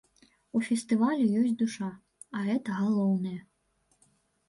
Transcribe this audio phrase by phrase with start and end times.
[0.59, 1.91] У фестывалю ёсць душа,
[2.35, 3.39] а гэта галоўнае.